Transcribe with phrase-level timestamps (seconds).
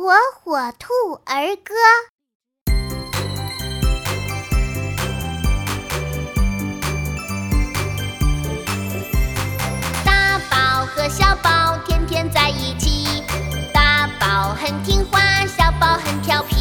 [0.00, 0.94] 火火兔
[1.26, 1.74] 儿歌。
[10.02, 13.22] 大宝和小宝天天在一起。
[13.74, 16.59] 大宝很听话小宝很调皮。